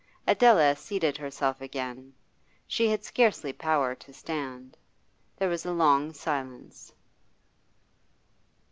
[0.25, 2.11] Adela seated herself again;
[2.65, 4.75] she had scarcely power to stand.
[5.37, 6.91] There was a long silence.